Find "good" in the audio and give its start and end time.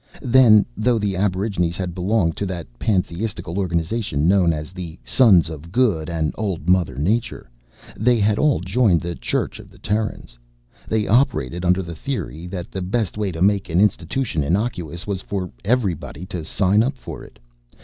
5.71-6.09